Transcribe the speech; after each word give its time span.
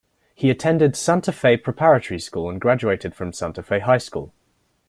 He 0.33 0.49
attended 0.49 0.95
Santa 0.95 1.31
Fe 1.31 1.57
Preparatory 1.57 2.19
School 2.19 2.49
and 2.49 2.59
graduated 2.59 3.13
from 3.13 3.33
Santa 3.33 3.61
Fe 3.61 3.81
High 3.81 3.99
School. 3.99 4.33